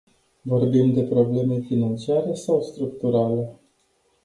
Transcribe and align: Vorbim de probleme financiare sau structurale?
Vorbim 0.51 0.93
de 0.95 1.03
probleme 1.07 1.59
financiare 1.61 2.33
sau 2.33 2.61
structurale? 2.61 3.49